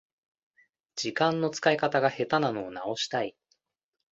[0.95, 3.35] 時間の使い方が下手なのを直したい